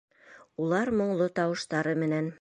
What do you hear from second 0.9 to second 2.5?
моңло тауыштары менән: